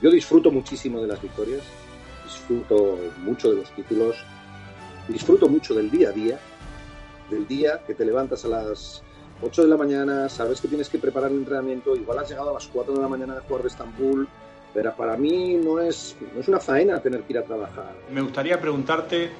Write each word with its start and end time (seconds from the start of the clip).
Yo 0.00 0.10
disfruto 0.10 0.50
muchísimo 0.50 1.00
de 1.00 1.08
las 1.08 1.20
victorias, 1.20 1.62
disfruto 2.24 2.98
mucho 3.18 3.50
de 3.50 3.56
los 3.56 3.70
títulos, 3.70 4.16
disfruto 5.08 5.48
mucho 5.48 5.74
del 5.74 5.90
día 5.90 6.10
a 6.10 6.12
día, 6.12 6.38
del 7.30 7.46
día 7.46 7.80
que 7.86 7.94
te 7.94 8.04
levantas 8.04 8.44
a 8.44 8.48
las 8.48 9.02
8 9.42 9.62
de 9.62 9.68
la 9.68 9.76
mañana, 9.76 10.28
sabes 10.28 10.60
que 10.60 10.68
tienes 10.68 10.88
que 10.88 10.98
preparar 10.98 11.30
el 11.30 11.38
entrenamiento, 11.38 11.94
igual 11.94 12.18
has 12.18 12.28
llegado 12.28 12.50
a 12.50 12.54
las 12.54 12.66
4 12.66 12.94
de 12.94 13.00
la 13.00 13.08
mañana 13.08 13.34
de 13.34 13.40
jugar 13.40 13.62
de 13.62 13.68
Estambul, 13.68 14.28
pero 14.72 14.94
para 14.94 15.16
mí 15.16 15.54
no 15.54 15.80
es, 15.80 16.16
no 16.34 16.40
es 16.40 16.48
una 16.48 16.60
faena 16.60 17.00
tener 17.00 17.22
que 17.22 17.32
ir 17.34 17.38
a 17.38 17.44
trabajar. 17.44 17.94
Me 18.10 18.20
gustaría 18.20 18.60
preguntarte 18.60 19.30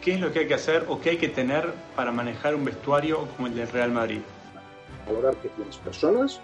qué 0.00 0.14
es 0.14 0.20
lo 0.20 0.32
que 0.32 0.40
hay 0.40 0.48
que 0.48 0.54
hacer 0.54 0.84
o 0.88 1.00
qué 1.00 1.10
hay 1.10 1.16
que 1.18 1.28
tener 1.28 1.72
para 1.94 2.10
manejar 2.12 2.54
un 2.54 2.64
vestuario 2.64 3.26
como 3.36 3.48
el 3.48 3.54
del 3.54 3.68
Real 3.68 3.92
Madrid. 3.92 4.20
Valorar 5.06 5.36
que 5.36 5.48
tienes 5.50 5.76
personas 5.78 6.40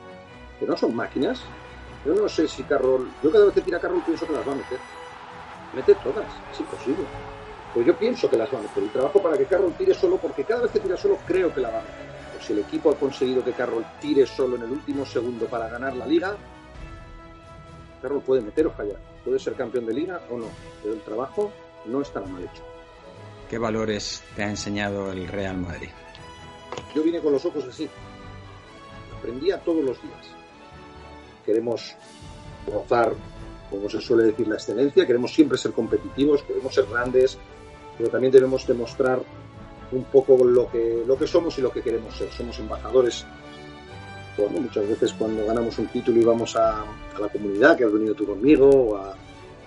que 0.58 0.66
no 0.66 0.77
son 0.77 0.94
máquinas, 0.94 1.42
yo 2.06 2.15
no 2.15 2.28
sé 2.28 2.46
si 2.46 2.62
Carroll. 2.62 3.09
Yo 3.23 3.33
cada 3.33 3.46
vez 3.46 3.55
que 3.55 3.62
tira 3.62 3.80
Carroll 3.80 4.02
pienso 4.02 4.27
que 4.27 4.33
las 4.33 4.47
va 4.47 4.52
a 4.52 4.56
meter. 4.56 4.78
Mete 5.74 5.95
todas, 5.97 6.27
es 6.53 6.61
imposible. 6.61 7.05
Pues 7.75 7.84
yo 7.84 7.97
pienso 7.97 8.30
que 8.30 8.36
las 8.36 8.53
va 8.55 8.58
a 8.61 8.62
meter 8.62 8.83
y 8.84 8.86
trabajo 8.86 9.20
para 9.20 9.36
que 9.36 9.44
Carroll 9.47 9.72
tire 9.72 9.92
solo 9.92 10.17
porque 10.17 10.45
cada 10.45 10.62
vez 10.62 10.70
que 10.70 10.80
tira 10.80 10.97
solo 10.97 11.19
creo 11.27 11.53
que 11.53 11.61
la 11.61 11.70
va 11.70 11.78
a 11.80 11.83
meter. 11.83 12.06
Pues 12.33 12.47
si 12.47 12.53
el 12.53 12.61
equipo 12.61 12.91
ha 12.91 12.95
conseguido 12.95 13.42
que 13.45 13.53
Carroll 13.53 13.84
tire 14.00 14.25
solo 14.25 14.56
en 14.56 14.62
el 14.62 14.70
último 14.70 15.05
segundo 15.05 15.47
para 15.47 15.69
ganar 15.69 15.97
la 15.97 16.06
liga, 16.06 16.36
Carroll 18.00 18.23
puede 18.23 18.41
meter 18.41 18.69
o 18.69 18.70
fallar. 18.70 18.98
Puede 19.25 19.41
ser 19.41 19.55
campeón 19.55 19.86
de 19.86 19.95
liga 19.95 20.23
o 20.30 20.39
no, 20.39 20.47
pero 20.83 20.95
el 20.95 21.00
trabajo 21.00 21.52
no 21.86 22.02
estará 22.02 22.27
mal 22.27 22.45
hecho. 22.45 22.62
¿Qué 23.50 23.58
valores 23.58 24.23
te 24.36 24.45
ha 24.45 24.48
enseñado 24.48 25.11
el 25.11 25.27
Real 25.27 25.58
Madrid? 25.58 25.91
Yo 26.95 27.02
vine 27.02 27.20
con 27.20 27.33
los 27.33 27.45
ojos 27.45 27.64
así. 27.64 27.89
Aprendía 29.19 29.58
todos 29.58 29.84
los 29.84 30.00
días 30.02 30.36
queremos 31.47 31.94
gozar, 32.66 33.14
como 33.70 33.89
se 33.89 34.00
suele 34.00 34.25
decir, 34.25 34.48
la 34.48 34.56
excelencia, 34.56 35.06
queremos 35.06 35.33
siempre 35.33 35.56
ser 35.56 35.72
competitivos, 35.72 36.42
queremos 36.42 36.75
ser 36.75 36.86
grandes, 36.86 37.39
pero 37.97 38.11
también 38.11 38.33
debemos 38.33 38.66
demostrar 38.66 39.22
un 39.92 40.05
poco 40.05 40.44
lo 40.44 40.70
que, 40.70 41.05
lo 41.06 41.17
que 41.17 41.27
somos 41.27 41.56
y 41.58 41.62
lo 41.62 41.70
que 41.70 41.83
queremos 41.83 42.17
ser. 42.17 42.30
Somos 42.33 42.58
embajadores. 42.58 43.24
Bueno, 44.36 44.61
muchas 44.61 44.86
veces 44.86 45.14
cuando 45.14 45.47
ganamos 45.47 45.78
un 45.78 45.86
título 45.86 46.20
y 46.20 46.24
vamos 46.24 46.56
a, 46.56 46.84
la 47.19 47.28
comunidad, 47.28 47.77
que 47.77 47.84
has 47.84 47.92
venido 47.92 48.14
tú 48.14 48.27
conmigo, 48.27 48.69
o, 48.69 49.14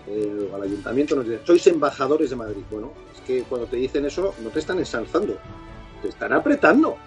eh, 0.07 0.49
al 0.53 0.61
ayuntamiento, 0.61 1.15
nos 1.15 1.25
dicen, 1.25 1.41
sois 1.45 1.65
embajadores 1.67 2.29
de 2.29 2.35
Madrid. 2.35 2.63
Bueno, 2.69 2.91
es 3.13 3.21
que 3.21 3.43
cuando 3.43 3.67
te 3.67 3.77
dicen 3.77 4.05
eso 4.05 4.35
no 4.43 4.49
te 4.49 4.59
están 4.59 4.77
ensalzando, 4.77 5.37
te 6.01 6.09
están 6.09 6.33
apretando. 6.33 6.97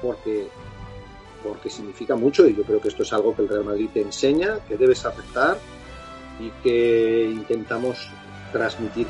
Porque 0.00 0.48
porque 1.44 1.68
significa 1.68 2.16
mucho 2.16 2.46
y 2.46 2.56
yo 2.56 2.62
creo 2.64 2.80
que 2.80 2.88
esto 2.88 3.02
es 3.02 3.12
algo 3.12 3.36
que 3.36 3.42
el 3.42 3.48
Real 3.48 3.64
Madrid 3.64 3.90
te 3.92 4.00
enseña, 4.00 4.58
que 4.66 4.76
debes 4.76 5.04
aceptar 5.04 5.58
y 6.40 6.50
que 6.62 7.30
intentamos 7.30 8.08
transmitir. 8.50 9.06